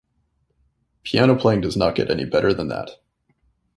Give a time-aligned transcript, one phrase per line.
[1.03, 2.89] Piano playing does not get any better than that.